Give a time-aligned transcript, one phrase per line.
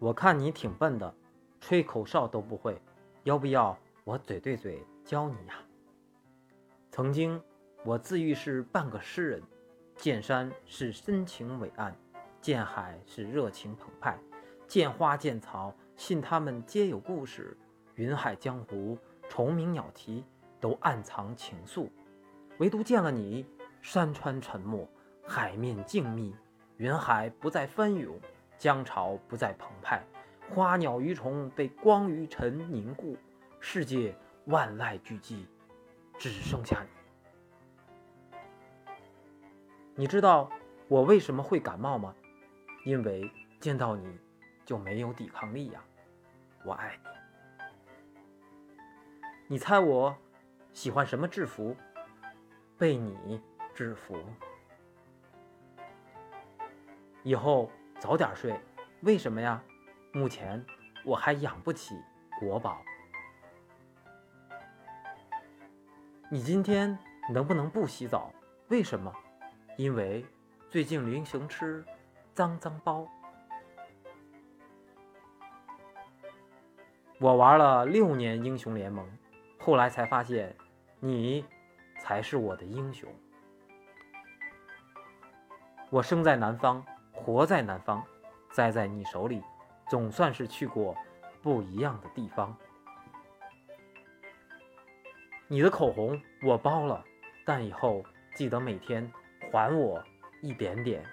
[0.00, 1.12] 我看你挺笨的，
[1.60, 2.80] 吹口哨都不会，
[3.24, 5.54] 要不要我嘴对嘴教你呀？
[6.92, 7.42] 曾经
[7.84, 9.42] 我自喻是半个诗人，
[9.96, 11.92] 见山是深情伟岸，
[12.40, 14.16] 见海是热情澎湃，
[14.68, 17.56] 见花见草，信他们皆有故事。
[17.96, 18.96] 云海江湖，
[19.28, 20.24] 虫鸣鸟啼，
[20.60, 21.88] 都暗藏情愫。
[22.58, 23.44] 唯独见了你，
[23.82, 24.88] 山川沉默，
[25.26, 26.32] 海面静谧，
[26.76, 28.16] 云海不再翻涌。
[28.58, 30.02] 江潮不再澎湃，
[30.50, 33.16] 花鸟鱼虫被光与尘凝固，
[33.60, 34.12] 世界
[34.46, 35.46] 万籁俱寂，
[36.18, 36.88] 只剩下你。
[39.94, 40.50] 你知道
[40.88, 42.12] 我为什么会感冒吗？
[42.84, 44.18] 因为见到你
[44.64, 45.80] 就没有抵抗力呀！
[46.64, 47.08] 我爱你。
[49.46, 50.16] 你猜我
[50.72, 51.76] 喜欢什么制服？
[52.76, 53.40] 被你
[53.72, 54.16] 制服。
[57.22, 57.70] 以后。
[57.98, 58.58] 早点睡，
[59.00, 59.60] 为什么呀？
[60.12, 60.64] 目前
[61.04, 61.96] 我还养不起
[62.38, 62.80] 国宝。
[66.30, 66.96] 你今天
[67.32, 68.32] 能不能不洗澡？
[68.68, 69.12] 为什么？
[69.76, 70.24] 因为
[70.70, 71.84] 最近流行吃
[72.34, 73.06] 脏脏包。
[77.18, 79.04] 我玩了六年英雄联盟，
[79.58, 80.56] 后来才发现，
[81.00, 81.44] 你
[82.00, 83.12] 才是我的英雄。
[85.90, 86.84] 我生在南方。
[87.28, 88.02] 活在南方，
[88.52, 89.42] 栽在你手里，
[89.90, 90.96] 总算是去过
[91.42, 92.56] 不一样的地方。
[95.46, 97.04] 你的口红我包了，
[97.44, 98.02] 但以后
[98.34, 99.12] 记得每天
[99.52, 100.02] 还我
[100.40, 101.04] 一点点。